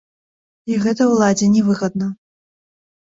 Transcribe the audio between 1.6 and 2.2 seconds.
выгадна.